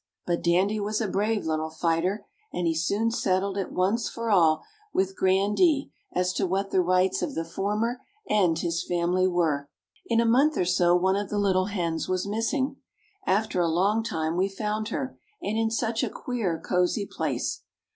[0.25, 4.63] But Dandy was a brave little fighter, and he soon settled it once for all
[4.91, 9.69] with Grandee as to what the rights of the former and his family were.
[10.07, 12.77] In a month or so one of the little hens was missing.
[13.27, 17.61] After a long time we found her, and in such a queer, cozy place!